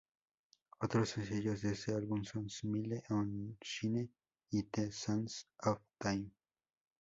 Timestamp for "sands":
4.91-5.47